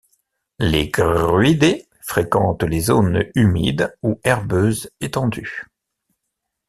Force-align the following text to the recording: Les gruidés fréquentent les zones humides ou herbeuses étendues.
Les 0.57 0.89
gruidés 0.89 1.87
fréquentent 2.01 2.63
les 2.63 2.79
zones 2.79 3.25
humides 3.35 3.95
ou 4.01 4.19
herbeuses 4.23 4.89
étendues. 4.99 5.63